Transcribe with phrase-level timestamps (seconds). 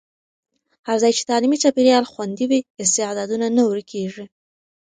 [0.87, 4.25] هر ځای چې تعلیمي چاپېریال خوندي وي، استعدادونه نه ورکېږي.